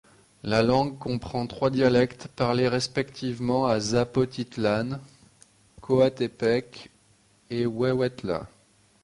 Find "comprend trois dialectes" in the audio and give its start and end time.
0.97-2.27